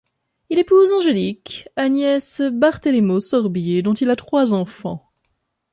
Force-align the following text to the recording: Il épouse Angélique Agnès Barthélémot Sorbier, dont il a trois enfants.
Il 0.49 0.57
épouse 0.57 0.91
Angélique 0.93 1.69
Agnès 1.75 2.41
Barthélémot 2.51 3.19
Sorbier, 3.19 3.83
dont 3.83 3.93
il 3.93 4.09
a 4.09 4.15
trois 4.15 4.51
enfants. 4.51 5.11